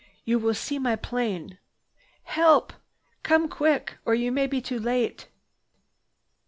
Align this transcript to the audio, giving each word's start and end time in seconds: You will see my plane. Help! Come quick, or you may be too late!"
You 0.25 0.39
will 0.39 0.55
see 0.55 0.79
my 0.79 0.95
plane. 0.95 1.59
Help! 2.23 2.73
Come 3.21 3.47
quick, 3.47 3.99
or 4.03 4.15
you 4.15 4.31
may 4.31 4.47
be 4.47 4.59
too 4.59 4.79
late!" 4.79 5.27